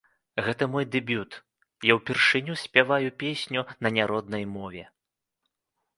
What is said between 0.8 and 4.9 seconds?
дэбют, я ўпершыню спяваю песню на няроднай мове.